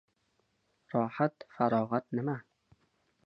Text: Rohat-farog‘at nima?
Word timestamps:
Rohat-farog‘at 0.93 2.05
nima? 2.15 2.37